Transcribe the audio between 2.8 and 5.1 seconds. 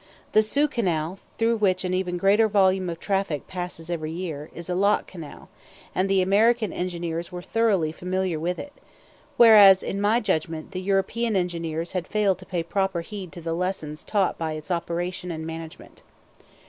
of traffic passes every year, is a lock